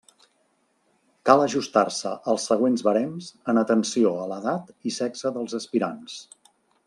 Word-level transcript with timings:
Cal 1.29 1.41
ajustar-se 1.43 2.13
als 2.33 2.45
següents 2.53 2.85
barems 2.87 3.29
en 3.53 3.63
atenció 3.65 4.15
a 4.23 4.27
l'edat 4.33 4.75
i 4.91 4.95
sexe 4.97 5.33
dels 5.37 5.57
aspirants. 5.63 6.17